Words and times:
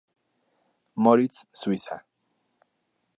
Moritz, 0.95 1.45
Suiza. 1.53 2.03